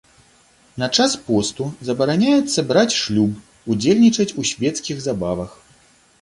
[0.83, 3.37] На час посту забараняецца браць шлюб,
[3.75, 5.51] удзельнічаць у свецкіх забавах.